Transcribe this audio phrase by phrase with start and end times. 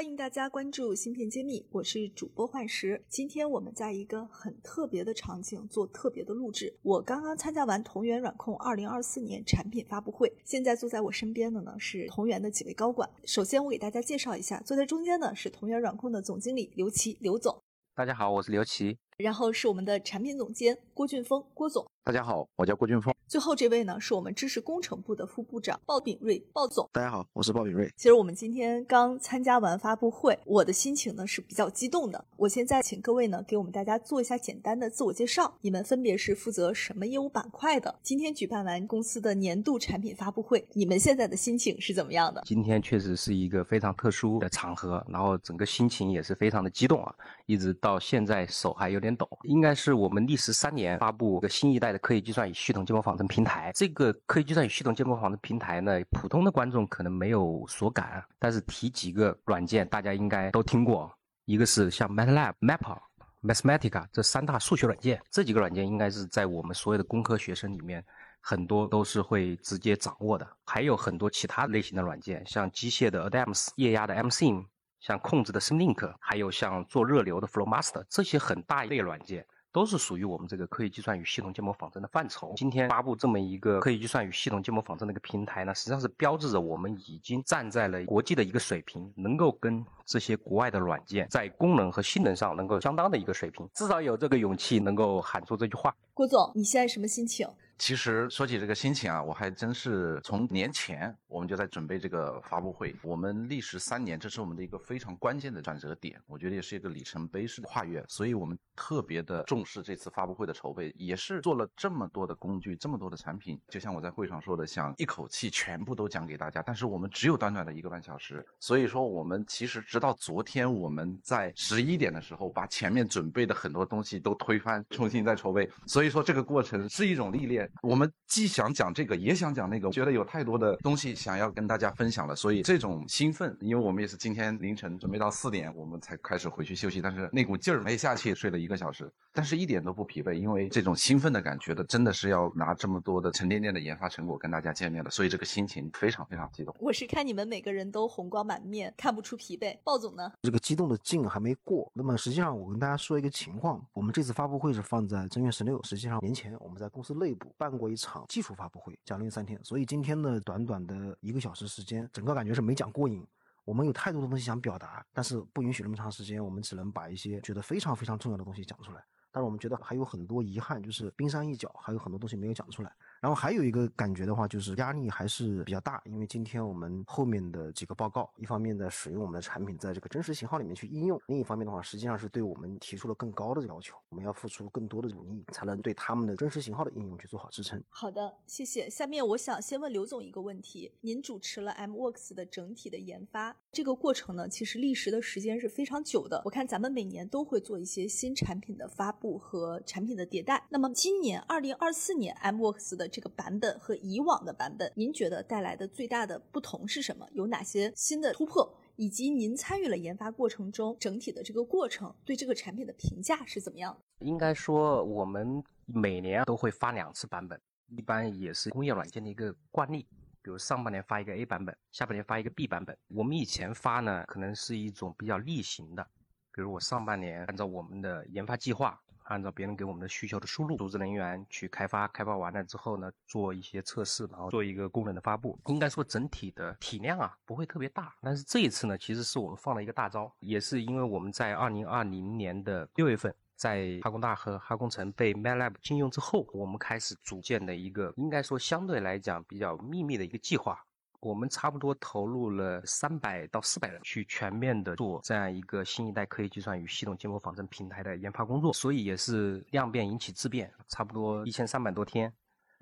[0.00, 3.04] 欢迎大家关注芯片揭秘，我是主播幻石。
[3.06, 6.74] 今天我们在一个很特别的场景做特别的录制。
[6.80, 13.06] 我刚刚参加完同源软控二零二四年产品发布会，现在坐在我身边的呢是同源的几位高管。
[13.26, 17.62] 首先我给大家介绍一下，坐在中间的是同源软控的总经理刘琦刘总。
[17.94, 18.96] 大家好，我是刘琦。
[19.20, 21.86] 然后是我们的产品总监郭俊峰郭总。
[22.02, 23.14] 大家好，我叫郭俊峰。
[23.28, 26.88] 最后这位呢，是我们知识工程部的副部长鲍炳瑞鲍总。
[26.92, 27.92] 大家好，我是鲍炳瑞。
[27.96, 32.24] 其实我们今天刚参加完发布会，我的心情呢是比较激动的。
[32.36, 37.94] 我现在请各位呢给我们大家做一下简单的自我介绍，你们分别是负责什么业务板块的？
[38.02, 42.42] 今天举办完公司的年度产品发布会，你们现在的心情是怎么样的？
[42.46, 47.14] 今天确实是一个非常特殊的场合，然后整个心情也是非常的激动啊，
[47.46, 49.09] 一直到现在手还有点
[49.44, 61.10] 应该是我们历时三年发布一个新一代的科学计算与系统建模仿真平台，这个科学计算与系统建模仿真平台呢，普通的观众可能没有所感，但是提几个软件，大家应该都听过，
[61.44, 62.98] 一个是像 MATLAB、Mapper、
[63.42, 68.04] Mathematica 这三大数学软件，这几个软件应该是在我们所有的工科学生里面，
[68.40, 74.66] 很多都是会直接掌握的，还有很多其他类型的软件，像机械的 Adams、液压的 MSIM。
[75.00, 82.52] 像控制的 Slink 还有像做热流的 FlowMaster，这些很大一类软件都是属于我们这个科技计算与系统建模仿真的范畴。
[82.56, 95.94] 今天发布这么一个科技计算与系统建模仿真的一个平台呢，实际上是标志着我们已经站在了国际的一个水平，能够跟这些国外的软件在功能和性能上能够相当的一个水平，至少有这个勇气能够喊出这句话。
[96.12, 97.48] 郭总，你现在什么心情？
[97.80, 102.94] 其实说起这个心情啊，我还真是从年前我们就在准备这个发布会。
[103.02, 108.04] 我们历时三年，这是我们的一个非常关键的转折点，我觉得也是一个里程碑式的跨越。
[108.06, 113.58] 所以我们特别的重视这次发布会的筹备，也是做了这么多的工具，这么多的产品。
[113.68, 125.66] 就像我在会上说的，想一口气全部都讲给大家，但是我们只有短短的一个半小时，所以说我们其实直到昨天我们在十一点的时候，把前面准备的很多东西都推翻，重新再筹备。
[125.86, 127.69] 所以说这个过程是一种历练。
[127.82, 146.74] 我们既想讲这个，也想讲那个，觉得有太多的东西想要跟大家分享了，所以这种兴奋，因为我们也是今天凌晨准备到四点，我们才开始回去休息，但是那股劲儿没下去，睡了一个小时，但是一点都不疲惫，因为这种兴奋的感觉的，真的是要拿这么多的沉甸甸的研发成果跟大家见面的，所以这个心情非常非常激动。
[146.78, 149.76] 我是看你们每个人都红光满面，看不出疲惫。
[149.82, 150.30] 鲍总呢？
[150.42, 151.90] 这个激动的劲还没过。
[151.94, 163.22] 那么实际上，我跟大家说一个情况，我们这次发布会是放在正月十六，实际上年前我们在公司内部办过一场技术发布会，讲了三天，所以今天的短短的一个小时时间，整个感觉是没讲过瘾。
[163.66, 169.04] 我们有太多的东西想表达，但是不允许那么长时间，我们只能把一些觉得非常非常重要的东西讲出来。
[169.30, 172.90] 但是我们觉得还有很多遗憾，就是冰山一角，还有很多东西没有讲出来。
[173.20, 187.82] 然后还有一个感觉的话，就是压力还是比较大，因为今天我们后面的几个报告，一方面在使用我们的产品在这个真实型号里面去应用，另一方面的话，实际上是对我们提出了更高的要求，我们要付出更多的努力，才能对他们的真实型号的应用去做好支撑。
[187.90, 188.88] 好的，谢谢。
[188.88, 196.40] 下面我想先问刘总一个问题：您主持了 MWorks 的整体的研发，这个过程呢，其实历时的时间是非常久的。
[196.46, 200.66] 我看咱们每年都会做一些新产品的发布和产品的迭代。
[200.70, 207.28] 那么今年二零二四年 MWorks 的这个版本和以往的版本，您觉得带来的最大的不同是什么？
[207.32, 208.74] 有哪些新的突破？
[208.96, 214.26] 以及您参与了研发过程中整体的这个过程，对这个产品的评价是怎么样的？
[214.26, 220.06] 应该说，我们每年都会发两次版本，一般也是工业软件的一个惯例。
[220.42, 222.96] 比如上半年发一个 A 版本，下半年发一个 B 版本。
[223.08, 226.06] 我们以前发呢，可能是一种比较例行的，
[226.52, 229.00] 比如我上半年按照我们的研发计划。
[229.30, 235.56] 按照别人给我们的需求的输入，组织人员去开发，开发完了之后呢，做一些测试，然后做一个功能的发布。
[235.66, 250.84] 应该说整体的体量啊不会特别大，但是这一次呢，其实是我们放了一个大招，也是因为我们在二零二零年的六月份，在哈工大和哈工程被 MATLAB 禁用之后，我们开始组建的一个应该说相对来讲比较秘密的一个计划。
[251.20, 262.32] 我们差不多投入了三百到四百人去全面的做这样一个新一代科学计算与系统建模仿真平台的研发工作，所以也是量变引起质变，差不多一千三百多天，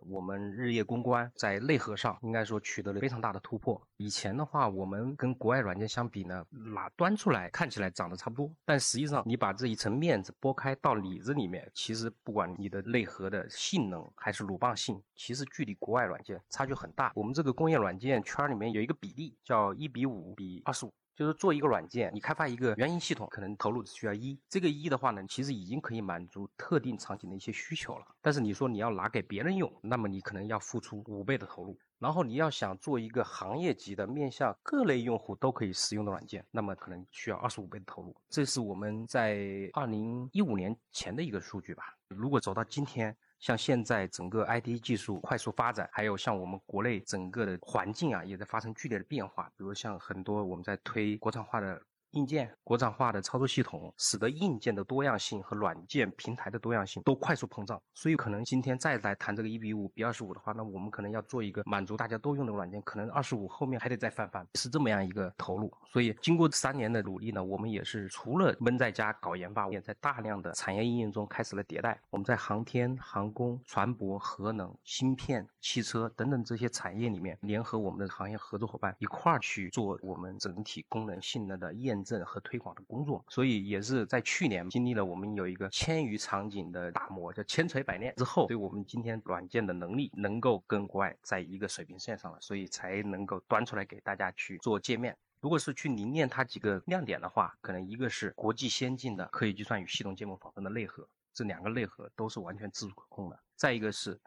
[0.07, 3.81] 我们日夜攻关，在内核上应该说取得了非常大的突破。
[3.97, 17.13] 以前的话，我们跟国外软件相比呢，拿端出来看起来长得差不多，但实际上你把这一层面子剥开到里子里面，其实不管你的内核的性能还是鲁棒性，其实距离国外软件差距很大。
[17.15, 20.93] 我们这个工业软件圈里面有一个比例叫一比五比二十五。
[21.19, 24.39] 就是做一个软件，你开发一个原型系统，可能投入只需要一。
[24.49, 28.07] 这个一的话呢，其实已经可以满足特定场景的一些需求了。
[28.23, 31.77] 但是你说你要拿给别人用，那么你可能要付出五倍的投入。
[31.99, 38.15] 然后你要想做一个行业级的面向各类用户都可以使用的软件，那么可能需要二十五倍的投入。
[38.29, 41.83] 这是我们在二零一五年前的一个数据吧。
[42.07, 49.45] 如果走到今天，像现在整个 IT 技术快速发展，还有像我们国内整个的环境啊，也在发生剧烈的变化。
[49.57, 51.83] 比如像很多我们在推国产化的。
[52.13, 57.81] 硬件国产化的操作系统，使得硬件的多样性和软件平台的多样性都快速膨胀。
[57.95, 65.71] 所以，可能今天再来谈这个一比五比二十五的话，那我们可能要做一个满足大家都用的软件，可能二十五后面还得再翻番，是这么样一个投入。
[65.93, 72.01] 所以，经过三年的努力呢，我们也是除了闷在家搞研发，也在大量的产业应用中开始了迭代。
[72.09, 81.98] 我们在航天、航空、船舶、核能、芯片、汽车等等这些产业里面，联合我们的行业合作伙伴一块儿去做我们整体功能性能的验。
[81.99, 95.17] 验证和推广的工作，所以也是在去年经历了我们有一个千余场景的打磨，叫千锤百炼之后，对我们今天软件的能力能够跟国外在一个水平线上了，所以才能够端出来给大家去做界面。
[95.41, 104.19] 如果是去凝练它几个亮点的话，可能一个是国际先进的可以计算与系统建模仿生的内核，这两个内核都是完全自主可控的；再一个是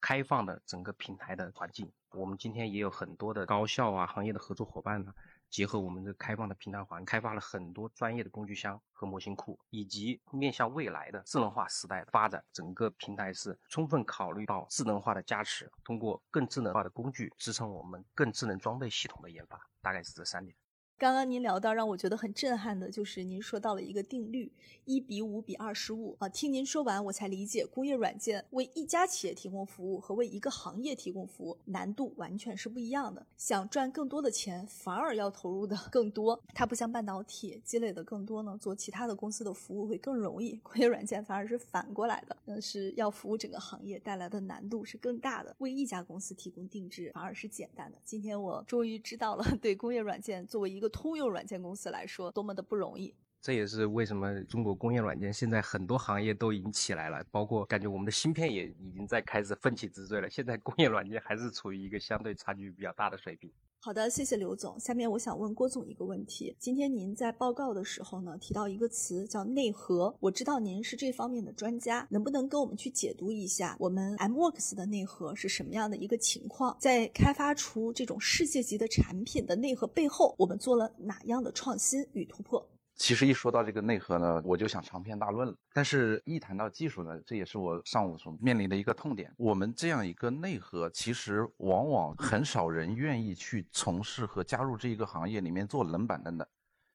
[0.00, 5.12] 开放的整个平台的环境，我们今天也有很多的高校啊、行业的合作伙伴呢。
[5.50, 20.56] 结合我们的开放的平台环，开发了很多专业的工具箱和模型库，以及面向未来的智能化时代的发展，整个平台是充分考虑到智能化的加持，通过更智能化的工具支撑我们更智能装备系统的研发，大概是这三点。
[21.00, 24.52] 刚刚您聊到让我觉得很震撼的，就是您说到了一个定律，
[24.84, 26.28] 一比五比二十五啊。
[26.28, 33.26] 听您说完，我才理解，工业软件为一家企业提供服务和为一个行业提供服务难度完全是不一样的。
[33.38, 36.38] 想赚更多的钱，反而要投入的 更多。
[36.52, 40.60] 它不像半导体积累的更多呢，做其他的公司的服务会更容易。
[40.62, 45.56] 工业软件反而是反过来的，那是要服务整个行业带来的难度是更大的。
[45.60, 47.96] 为一家公司提供定制反而是简单的。
[48.04, 50.89] 今天我终于知道了， 对工业软件作为一个。
[50.90, 53.14] 通用软件公司来说，多么的不容易。
[53.40, 60.28] 这也是为什么中国工业软件现在很多行业都已经起来了，包括感觉我们的芯片也已经在开始奋起直追了。
[60.28, 63.50] 现在工业软件还是处于一个相对差距比较大的水平。
[63.82, 64.78] 好的，谢谢刘总。
[64.78, 70.14] 下面我想问郭总一个问题：今天您在报告的时候呢，提到一个词叫内核。
[70.20, 76.76] 我知道您是这方面的专家，能不能跟我们去解读一下我们 MWorks 的内核是什么样的一个情况？
[76.78, 82.68] 在开发出这种世界级的产品的内核背后，我们做了哪样的创新与突破？
[83.00, 85.54] 其实一说到这个内核呢，我就想长篇大论了。
[85.72, 89.32] 但是，一谈到技术呢，这也是我上午所面临的一个痛点。
[89.38, 96.46] 我们这样一个内核，其实往往很少人愿意去从事和加入这一个行业里面做冷板凳的。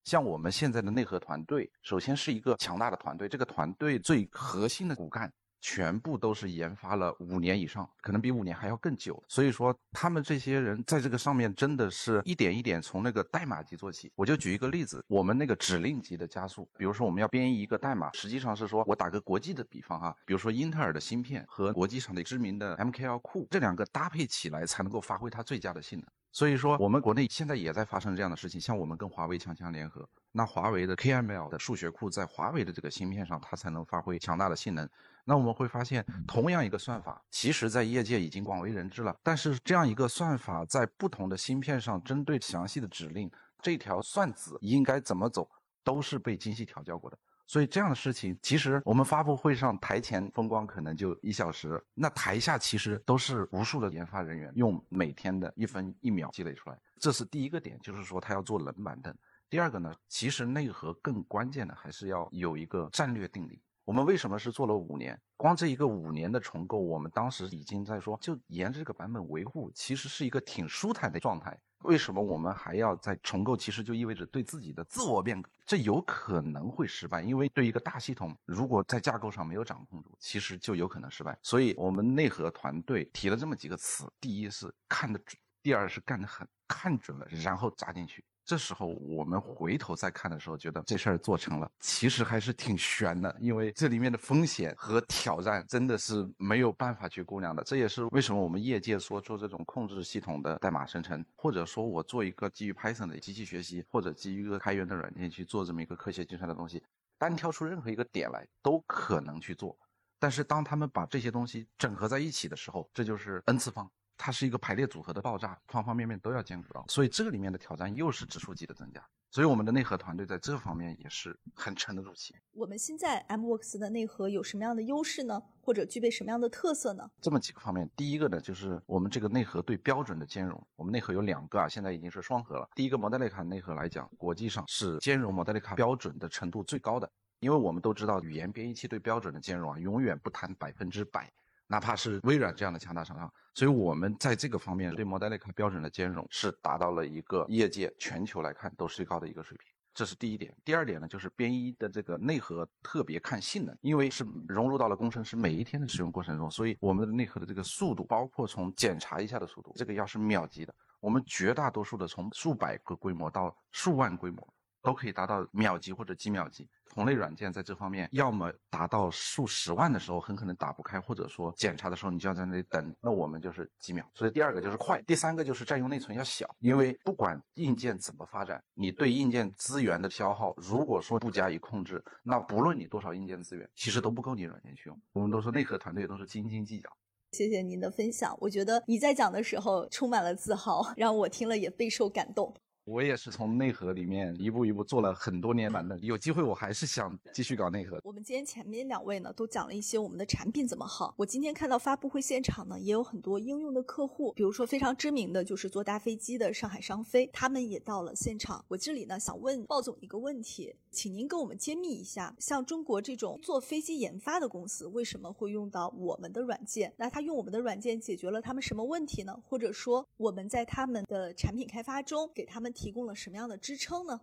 [0.03, 5.33] 像我们现在的内核团队，首先是一个强大的团队，这个团队最核心的骨干。
[5.65, 9.21] 全部都是研发了五年以上，可能比五年还要更久。
[9.27, 14.11] 所以说，他们这些人在这个上面真的是一点一点从那个代码级做起。
[14.13, 26.07] 我就举一个例子，我们那个指令级的加速，比如说我们要编译一个代码，实际上是说我打个国际的比方哈，比如说英特尔的芯片和国际上的知名的 MKL 库，这两个搭配起来才能够发挥它最佳的性能。
[26.31, 34.87] 所以说，我们国内现在也在发生这样的事情，像我们跟华为强强联合，那华为的 KML 的数学库在华为的这个芯片上，它才能发挥强大的性能。
[35.25, 39.13] 那我们会发现，同样一个算法，其实在业界已经广为人知了。
[39.23, 43.29] 但是这样一个算法在不同的芯片上，针对详细的指令，
[43.61, 45.49] 这条算子应该怎么走，
[45.83, 47.17] 都是被精细调教过的。
[47.47, 56.79] 所以这样的事情，其实我们发布会上台前风光可能就一小时，那台下其实都是无数的研发人员用每天的一分一秒积累出来。
[56.99, 59.15] 这是第一个点，就是说他要做冷板凳。
[59.47, 63.61] 第二个呢，其实内核更关键的还是要有一个战略定力。
[63.85, 65.19] 我们为什么是做了五年？
[65.37, 71.55] 光这一个五年的重构，我们当时已经在说，就沿着这个版本维护，其实是一个挺舒坦的状态。
[71.83, 73.55] 为什么我们还要再重构？
[73.55, 77.21] 其实就意味着对自己的自我变革，这有可能会失败。
[77.21, 81.37] 因为对一个大系统，如果在架构上没有掌控住，其实就有可能失败。
[81.43, 88.25] 所以我们内核团队提了这么几个词：第一是看得准，第二是干得狠，看准了然后扎进去。
[88.45, 97.63] 这时候我们回头再看的时候，觉得这事儿做成了，其实还是挺悬的，因为这里面的风险和挑战真的是没有办法去估量的。
[97.63, 106.83] 这也是为什么我们业界说做这种控制系统的代码生成，或者说我做一个基于 Python 的机器学习，或者基于一个开源的软件去做这么一个科学计算的东西，
[107.17, 109.75] 单挑出任何一个点来都可能去做。
[110.19, 113.89] 但是当他们把这些东西整合在一起的时候，这就是 n 次方。
[114.17, 119.05] 它是一个排列组合的爆炸，方方面面都要兼顾到，所以这个里面的挑战又是指数级的增加。
[119.31, 122.33] 所以我们的内核团队在这方面也是很沉得住气。
[122.53, 125.41] 我们现在 MWorks 的内核有什么样的优势呢？
[125.59, 127.09] 或者具备什么样的特色呢？
[127.19, 130.65] 这么几个方面，第一个呢，就是我们这个内核对标准的兼容。
[130.77, 132.69] 我们内核有两个啊，现在已经是双核了。
[132.75, 141.29] 第一个 Modelica 内核来讲，国际上是兼容 Modelica 标准的程度最高的，因为我们都知道语言编译器对标准的兼容啊，永远不谈百分之百。
[141.67, 150.55] 哪怕是微软这样的强大厂商，所以我们在这个方面对 Modelica 标准的兼容是达到了一个业界全球来看都是最高的一个水平，这是第一点。
[150.63, 160.75] 第二点呢，就是编译的这个内核特别看性能，因为是融入到了工程师每一天的使用过程中，所以我们的内核的这个速度，包括从检查一下的速度，这个要是秒级的。
[160.99, 164.54] 我们绝大多数的从数百个规模到数万规模。
[164.85, 166.69] 都可以达到秒级或者几秒级。
[166.93, 172.95] 同类软件在这方面，要么达到数十万的时候，很可能打不开，或者说检查的时候你就要在那里等。
[173.01, 174.09] 那我们就是几秒。
[174.13, 176.49] 所以第二个就是快，第三个就是占用内存要小。
[176.59, 184.97] 因为不管硬件怎么发展，你对硬件资源的消耗，如果说不加以控制，那不论你多少硬件资源，其实都不够你软件去用。
[185.11, 186.89] 我们都说内核团队都是斤斤计较。
[187.31, 192.55] 谢谢您的分享，我觉得你在讲的时候充满了自豪，让我听了也备受感动。
[192.85, 197.99] 我也是从内核里面一步一步做了很多年版的，有机会我还是想继续搞内核。
[198.03, 201.11] 我们今天前面两位呢都讲了一些我们的产品怎么好。
[201.17, 208.63] 我今天看到发布会现场呢也有很多应用的客户，比如说非常知名的就是做大飞机的上海商飞，他们也到了现场。
[208.67, 216.93] 我这里呢想问鲍总一个问题，请您跟我们揭秘一下，像中国这种做飞机研发的公司为什么会用到我们的软件？
[216.97, 219.35] 那他用我们的软件解决了他们什么问题呢？
[219.47, 224.19] 或者说我们在他们的产品开发中给他们提供了什么样的支撑呢？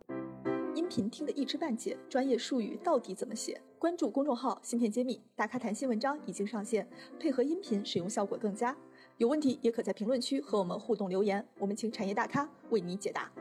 [0.75, 3.61] 音频听得一知半解，专业术语到底怎么写？
[3.79, 6.87] 关注公众号“芯片揭秘”，大咖谈新文章已经上线，
[7.19, 8.77] 配合音频使用效果更佳。
[9.17, 13.33] 有问题也可在评论区和我们互动留言，我们请产业大咖为你解答。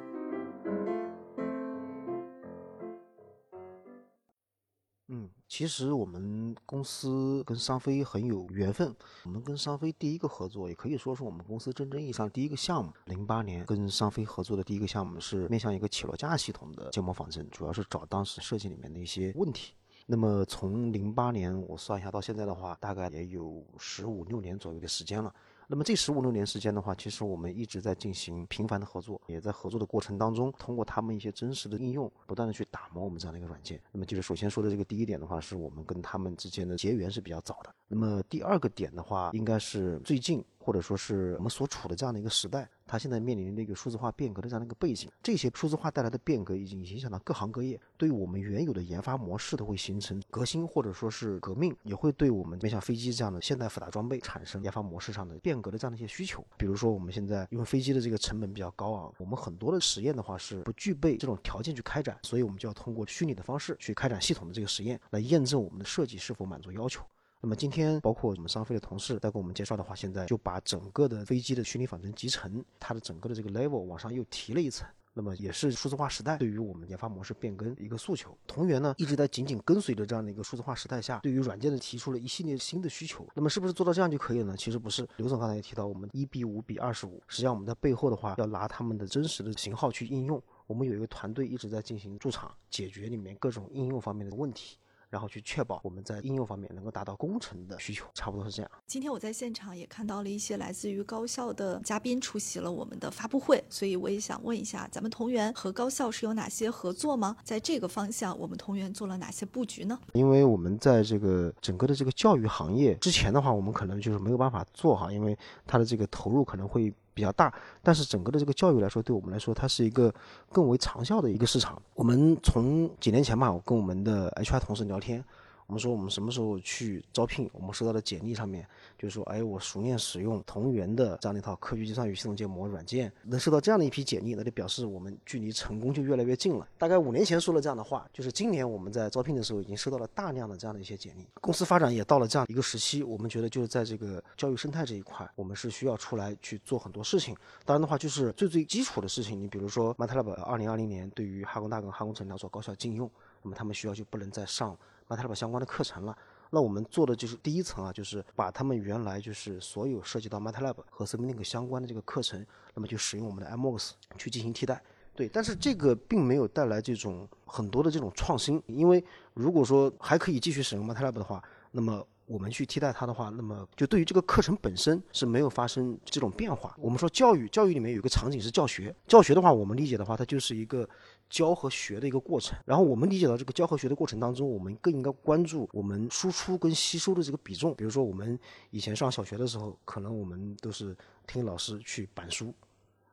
[5.62, 8.96] 其实我们公司跟商飞很有缘分。
[9.26, 12.92] 我们跟商飞第一个合作，也可以说是我们公司真正意义上第一个项目。
[13.06, 19.76] 零八年跟商飞合作的第一个项目是面向一个起落架系统的建模仿真，主要是找当时设计里面的一些问题。
[20.08, 25.32] 那么从零八年我算一下到现在的话，大概也有十五六年左右的时间了。
[25.72, 33.82] 那么这十五六年时间的话，其实我们一直在进行频繁的合作，也在合作的过程当中，通过他们一些真实的应用，不断的去打磨我们这样的一个软件。
[33.90, 37.74] 那么就是首先说的这个第一点的话，是我们跟他们之间的结缘是比较早的。
[37.88, 40.44] 那么第二个点的话，应该是最近。
[40.64, 56.46] 或者说是我们所处的这样的一个时代，它现在面临的一个数字化变革的这样的一个背景，这些数字化带来的变革已经影响到各行各业，对于我们原有的研发模式都会形成革新或者说是革命，也会对我们面向飞机这样的现代复杂装备产生研发模式上的变革的这样的一些需求。
[56.58, 67.02] 比如说我们现在因为飞机的这个成本比较高昂，我们很多的实验的话是不具备这种条件去开展，所以我们就要通过虚拟的方式去开展系统的这个实验，来验证我们的设计是否满足要求。
[67.44, 74.88] 那么今天包括我们商飞的同事在给我们介绍的话，现在就把整个的飞机的虚拟仿真集成，它的整个的这个 level 往上又提了一层。
[75.14, 78.34] 那么也是数字化时代对于我们研发模式变更一个诉求。
[78.48, 83.28] 同源呢一直在紧紧跟随着这样的一个数字化时代下，对于软件的提出了一系列新的需求。
[83.34, 84.56] 那么是不是做到这样就可以了呢？
[84.56, 85.06] 其实不是。
[85.18, 90.42] 刘总刚才也提到，我们一比五比二十五，实际上我们在背后的话要拿他们的真实的型号去应用。
[90.68, 94.78] 我们有一个团队一直在进行驻场，解决里面各种应用方面的问题。
[95.12, 98.72] 然后去确保我们在应用方面能够达到工程的需求，差不多是这样。
[98.88, 107.36] 今天我在现场也看到了一些来自于高校的嘉宾出席了我们的发布会，所以我也想问一下，咱们同源和高校是有哪些合作吗？
[107.44, 110.00] 在这个方向，我们同源做了哪些布局呢？
[110.14, 115.38] 因为我们在这个整个的这个教育行业之前的话，我们可能就是没有办法做哈，因为
[115.68, 116.94] 它的这个投入可能会。
[117.14, 120.14] 比较大，但是整个的这个教育来说，对我们来说，它是一个
[120.52, 121.82] 更为长效的一个市场。
[121.94, 125.24] 我们从几年前吧，我跟我们的 HR 同事聊天，
[125.72, 136.68] 我们说我们什么时候去招聘，我们收到的简历上面就是说，哎，我熟练使用同源的这样的一套科学计算与系统建模软件，能收到这样的一批简历，那就表示我们距离成功就越来越近了。
[136.78, 141.26] 大概五年前说了这样的话，就是今年我们在招聘的时候已经收到了大量的这样的一些简历。
[141.40, 147.34] 公司发展也到了这样一个时期，我们觉得就是在这个教育生态这一块，我们是需要出来去做很多事情。
[147.64, 153.10] 当然的话，就是最最基础的事情，你比如说 MATLAB 二零二零年对于哈工大跟哈工程两所高校禁用，
[153.42, 154.78] 那么他们学校就不能再上
[155.16, 156.18] MATLAB 相关的课程了。
[156.54, 164.82] 那我们做的就是第一层啊，就是把他们原来就是所有涉及到 MATLAB 和 Simulink 相关的这个课程，那么就使用我们的 MWorks 去进行替代。
[165.16, 169.04] 对，但是这个并没有带来这种很多的这种创新，因为
[169.34, 176.76] 如果说还可以继续使用 MATLAB 的话，那么我们去替代它的话，那么就对于这个课程本身是没有发生这种变化。
[176.80, 180.88] 我们说教育，教育里面有一个场景是教学，教学的话，我们理解的话，它就是一个
[181.30, 182.58] 教和学的一个过程。
[182.66, 187.76] 然后我们理解到这个教和学的过程当中，我们更应该关注我们输出跟吸收的这个比重。
[187.76, 190.96] 比如说我们以前上小学的时候，可能我们都是
[191.28, 192.54] 听老师去板书，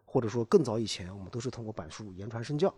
[0.04, 2.72] 或者说更早以前，我们都是通过板书言传身教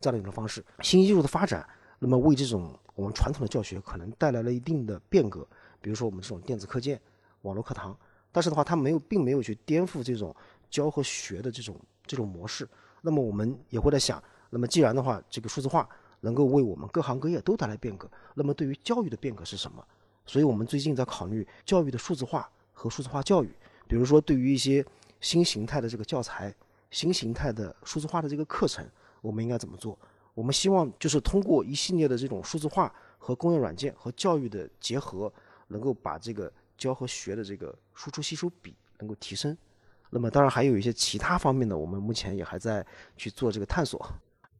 [0.00, 0.64] 这样的一种方式。
[0.80, 1.64] 新技术的发展，
[2.00, 5.46] 那么为这种我们传统的教学可能带来了一定的变革。
[5.84, 6.98] 比如说我们这种电子课件、
[7.42, 7.94] 网络课堂，
[8.32, 10.34] 但是的话，它没有，并没有去颠覆这种
[10.70, 12.66] 教和学的这种这种模式。
[13.02, 15.86] 那么我们也会在想，那么既然的话，这个数字化
[16.20, 19.84] 能够为我们各行各业都带来变革，那么对于教育的变革是什么？
[20.24, 23.54] 所以我们最近在考虑教育的数字化和数字化教育。
[23.86, 24.82] 比如说，对于一些
[25.20, 26.54] 新形态的这个教材、
[26.90, 28.82] 新形态的数字化的这个课程，
[29.20, 29.98] 我们应该怎么做？
[30.32, 35.30] 我们希望就是通过一系列的这种数字化和工业软件和教育的结合。
[35.74, 39.56] 能够把这个教和学的这个输出吸收比能够提升，
[40.08, 44.00] 那么当然还有一些其他方面的，我们目前也还在去做这个探索。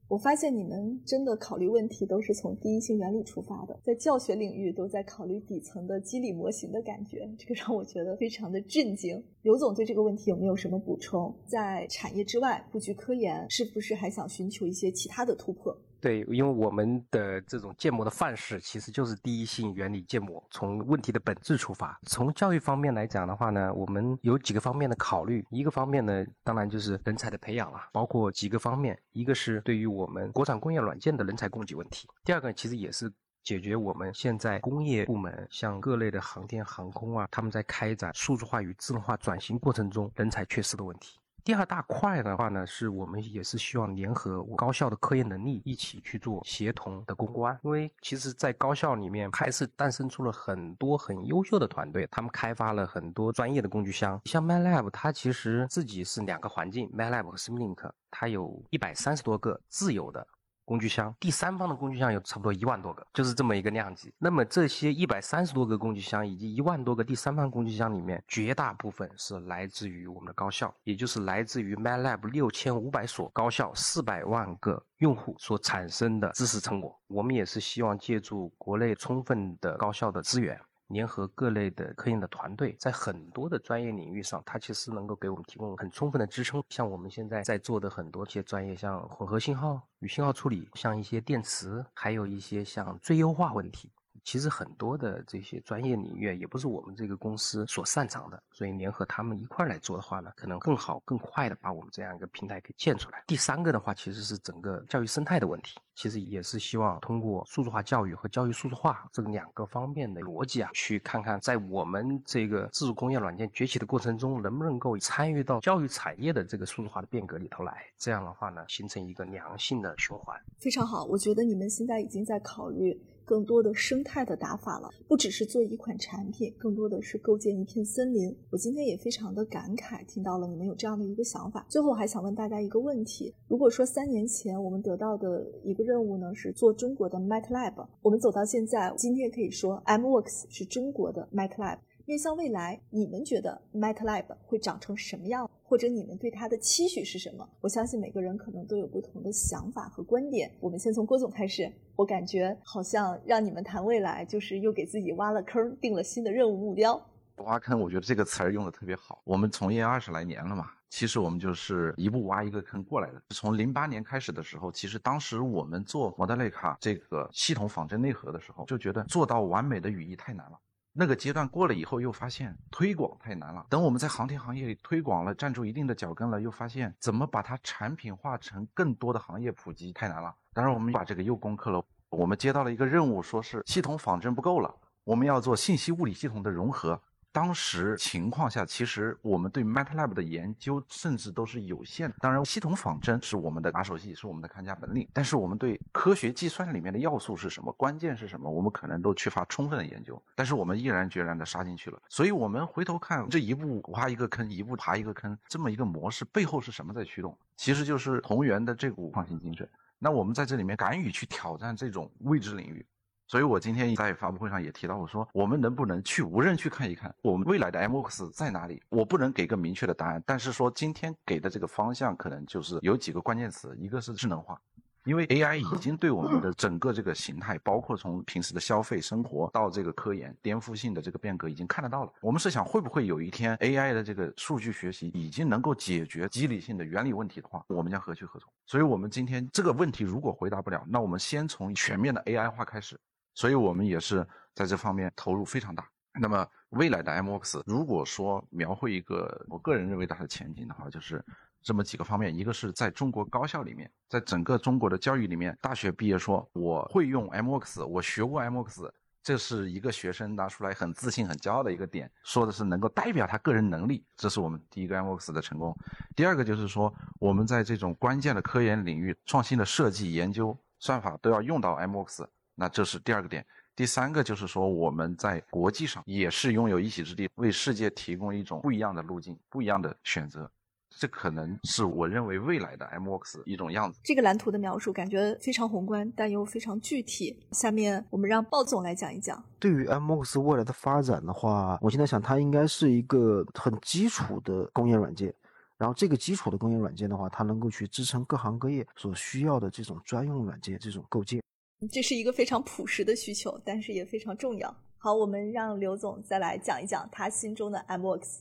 [0.09, 9.23] 我发现你们真的考虑问题都是从第一性原理出发的，在教学领域都在考虑底层的机理模型的感觉，这个让我觉得非常的震惊。
[9.43, 11.35] 刘总对这个问题有没有什么补充？
[11.47, 15.77] 在产业之外布局科研，是不是还想寻求一些其他的突破？
[16.05, 21.99] 对，因为我们的这种建模的范式其实就是第一性原理建模，从问题的本质出发。
[22.03, 25.43] 从教育方面来讲的话呢，我们有几个方面的考虑。
[25.49, 33.11] 一个方面呢，当然就是人才的培养了，包括几个方面，一个是对于我们国产工业软件的人才供给问题，第二个其实也是
[33.43, 41.19] 解决我们现在工业部门像各类的航天航空啊，他们在开展数字化与智能化转型过程中人才缺失的问题。
[41.45, 54.19] 第二大块的话呢，是我们也是希望联合高校的科研能力一起去做协同的攻关，因为其实，在高校里面还是诞生出了很多很优秀的团队，他们开发了很多专业的工具箱。
[54.25, 60.27] 像 MATLAB，它其实自己是两个环境，MATLAB 和 Simulink，它有一百三十多个自有的。
[60.65, 64.13] 工具箱，第三方的工具箱有差不多一万多个，就是这么一个量级。
[64.19, 76.99] 那么这些一百三十多个工具箱以及一万多个第三方工具箱里面，绝大部分是来自于我们的高校，也就是来自于 MATLAB 六千五百所高校四百万个用户所产生的知识成果。
[77.09, 80.59] 我们也是希望借助国内充分的高校的资源。
[80.89, 86.63] 联合各类的科研的团队，在很多的专业领域上，它其实能够给我们提供很充分的支撑。
[86.69, 93.91] 像我们现在在做的很多些专业，像混合信号与信号处理，像一些电磁，还有一些像最优化问题。
[94.25, 103.23] 其实很多的这些专业领域也不是我们这个公司所擅长的，所以联合他们一块来做的话呢，可能更好、更快的把我们这样一个平台给建出来。
[103.27, 117.85] 第三个的话，其实是整个教育生态的问题，其实也是希望通过数字化教育和教育数字化这两个方面的逻辑啊，去看看在我们这个自主工业软件崛起的过程中，能不能够参与到教育产业的这个数字化的变革里头来。
[117.99, 120.41] 这样的话呢，形成一个良性的循环。
[120.59, 122.99] 非常好，我觉得你们现在已经在考虑。
[123.25, 128.35] 更多的生态的打法了，不只是做一款产品，更多的是构建一片森林。
[128.51, 131.67] 我今天也非常的感慨，听到了你们有这样的一个想法。
[131.69, 141.79] 最后还想问大家一个问题：如果说三年前我们得到的一个任务呢是做中国的 MATLAB，我们走到现在，今天可以说 MWorks 是中国的 MATLAB。
[142.07, 145.51] 面向未来，你们觉得 MATLAB 会长成什么样？
[145.63, 147.49] 或者你们对它的期许是什么？
[147.63, 150.55] 我相信每个人可能都有不同的想法和观点。
[150.61, 151.73] 我们先从郭总开始。
[151.97, 157.01] 我感觉好像让你们谈未来，就是又给自己挖了坑，定了新的任务目标。
[157.37, 159.23] 挖坑，我觉得这个词儿用的特别好。
[159.25, 163.23] 我们从业二十来年了嘛，其实我们就是一步挖一个坑过来的。
[163.31, 170.61] 从零八年开始的时候，其实当时我们做摩德雷卡这个系统仿真内核的时候，就觉得做到完美的语义太难了。
[170.97, 173.67] 那个阶段过了以后，又发现推广太难了。
[173.69, 180.33] 等我们在航天行业里推广了，站住一定的脚跟了，又发现怎么把它产品化成更多的行业普及太难了。
[180.53, 181.85] 当然，我们把这个又攻克了。
[182.11, 187.03] 我们接到了一个任务，说是系统仿真不够了，我们要做信息物理系统的融合。
[187.35, 192.15] 当时情况下，其实我们对 MATLAB 的研究甚至都是有限的。
[192.21, 195.09] 当然，系统仿真是我们的拿手戏，是我们的看家本领。
[195.13, 200.23] 但是，我们对科学计算里面的要素是什么，关键是什么，我们可能都缺乏充分的研究。
[200.37, 202.01] 但是，我们毅然决然地杀进去了。
[202.09, 207.37] 所以，我们回头看这一步挖一个坑，一步爬一个坑，这么一个模式背后是什么在驱动？
[207.57, 209.69] 其实就是同源的这股创新精神。
[209.99, 212.87] 那我们在这里面敢于去挑战这种未知领域。
[213.27, 218.83] 所以我今天在发布会上也提到，我说我们能不能去无人去看一看我们未来的 MOX 在哪里？
[218.91, 224.61] 我不能给个明确的答案，但是说今天给的这个方向可能就是有几个关键词，一个是智能化，
[225.05, 232.13] 因为 AI 已经对我们的整个这个形态，包括从平时的消费生活到这个科研颠覆性的这个变革已经看得到了。
[232.21, 238.53] 我们是想会不会有一天 AI 的这个数据学习已经能够解决机理性的原理问题的话，我们将何去何从？
[238.67, 243.01] 所以我们今天这个问题如果回答不了，那我们先从全面的 AI 化开始。
[243.35, 245.87] 所以我们也是在这方面投入非常大。
[246.21, 251.25] 那么未来的 MOX，如果说描绘一个我个人认为它的前景的话，就是
[251.61, 258.89] 这么几个方面：一个是在中国高校里面，在整个中国的教育里面，大学毕业说我会用 MOX，我学过 MOX，
[259.25, 265.77] 这是一个学生拿出来很自信、很骄傲的一个点，说的是能够代表他个人能力，这是我们第一个 MOX 的成功。
[266.15, 272.25] 第二个就是说我们在这种关键的科研领域、创新的设计、研究、算法都要用到 MOX。
[272.55, 280.49] 那这是第二个点，第三个就是说我们在国际上也是拥有一席之地，为世界提供一种不一样的路径、不一样的选择，
[280.91, 283.99] 这可能是我认为未来的 MOX 一种样子。
[284.05, 287.37] 这个蓝图的描述感觉非常宏观，但又非常具体。
[287.51, 289.43] 下面我们让鲍总来讲一讲。
[289.59, 295.35] 对于 MOX 未来的发展的话，我现在想它应该是一个很基础的工业软件，
[295.77, 301.43] 然后这个基础的工业软件的话，它能够去支撑各行各业所需要的这种专用软件这种构建。
[301.91, 304.75] 这是一个非常朴实的需求，但是也非常重要。
[304.97, 308.39] 好，我们让刘总再来讲一讲他心中的 M Works。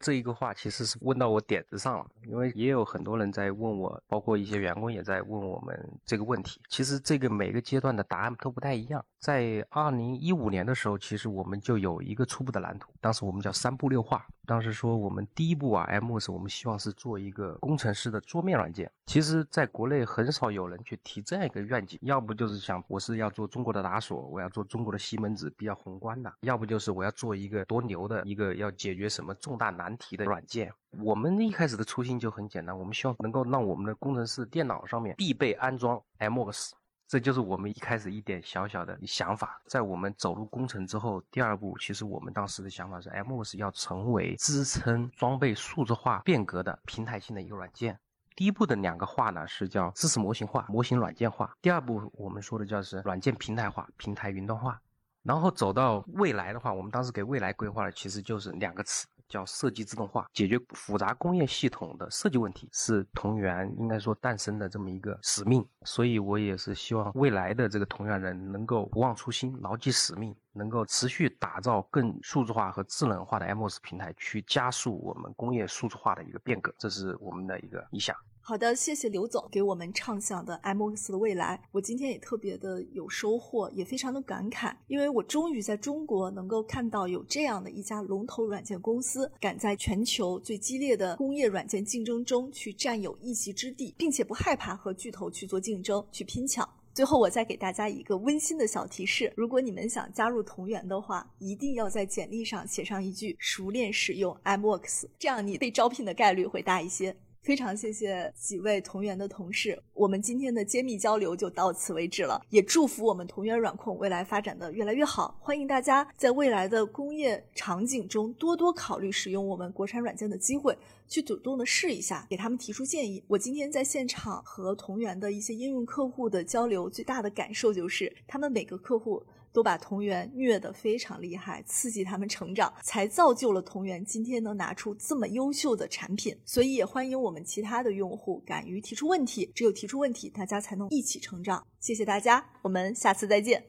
[0.00, 6.60] 这一个话其实是问到我点子上了，因为也有很多人在问我，包括一些员工也在问我们这个问题。
[6.68, 9.04] 其实这个每个阶段的答案都不太一样。
[9.18, 14.24] 在二零一五年的时候，其实我们就有一个初步的蓝图，当时我们叫三步六画。
[14.46, 18.90] 当时说我们第一步啊，MOS 我们希望是做一个工程师的桌面软件。
[19.06, 30.72] 其实，在国内很少有人去提这样一个愿景，要不就是想我是要做中国的达索，我要做中国的西门子，比较宏观的；要不就是我要做一个多牛的一个要解决什么重大难题的软件。
[31.02, 36.70] 我们一开始的初心就很简单，我们希望能够让我们的工程师电脑上面必备安装 MOS。
[37.08, 39.58] 这就是我们一开始一点小小的想法。
[39.66, 47.98] 在我们走入工程之后，第二步，其实我们当时的想法是，MOS 要成为支撑装备数字化变革的平台性的一个软件。
[48.36, 51.56] 第一步的两个化呢，是叫知识模型化、模型软件化。
[51.62, 54.78] 第二步我们说的叫是软件平台化、平台云端化。
[55.22, 59.06] 然后走到未来的话，我们当时给未来规划的其实就是两个词。
[59.28, 65.66] 叫设计自动化，解决复杂工业系统的设计问题，是同源应该说诞生的这么一个使命。
[65.84, 76.74] 所以我也是希望未来的这个同源人能够不忘初心，牢记使命，能够持续打造更数字化和智能化的 MOS 平台，去加速我们工业数字化的一个变革。
[76.78, 78.16] 这是我们的一个理想。
[78.48, 81.62] 好的，谢谢刘总给我们畅想的 MOX 的未来。
[81.70, 96.66] 我今天也特别的有收获，也非常的感慨，因为我终于在中国能够看到有这样的一家龙头软件公司，敢在全球最激烈的工业软件竞争中去占有一席之地，并且不害怕和巨头去做竞争、去拼抢。
[96.94, 107.14] 最后，我再给大家一个温馨的小提示：如果你们想加入同源的话，一定要在简历上写上一句“熟练使用 M Works”，这样你被招聘的概率会大一些。
[107.48, 112.38] 非常谢谢几位同源的同事，我们今天的揭秘交流就到此为止了。
[112.50, 115.34] 也祝福我们同源软控未来发展的越来越好。
[115.40, 120.76] 欢迎大家在未来的工业场景中多多考虑使用我们国产软件的机会，
[121.08, 123.24] 去主动的试一下，给他们提出建议。
[123.26, 129.24] 我今天在现场和同源的一些应用客户的交流，最大的感受就是他们每个客户。
[129.58, 136.32] 都把同源虐得非常厉害，刺激他们成长，才造就了同源今天能拿出这么优秀的产品。
[136.44, 141.66] 所以也欢迎我们其他的用户敢于提出问题，只有提出问题，大家才能一起成长。
[141.80, 143.64] 谢谢大家，我们下次再见。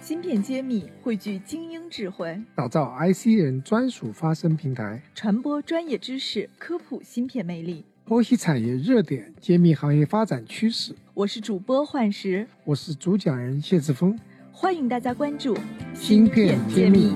[0.00, 10.94] 芯片揭秘汇聚精英智慧，打造 IC 人专属发声平台，传播专业知识，科普芯片魅力，剖析产业热点，揭秘行业发展趋势。
[11.12, 14.18] 我是主播幻石，我是主讲人谢志峰。
[14.58, 15.54] 欢迎大家关注
[15.94, 17.08] 《芯片揭秘》。